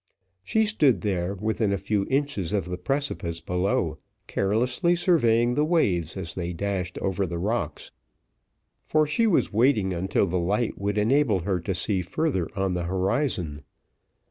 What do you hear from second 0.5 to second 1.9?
stood there, within a